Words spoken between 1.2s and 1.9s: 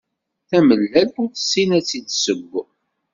ur tessin ad